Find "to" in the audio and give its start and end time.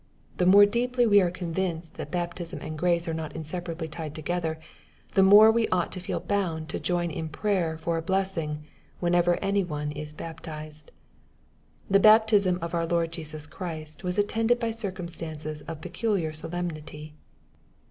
5.91-5.99, 6.69-6.79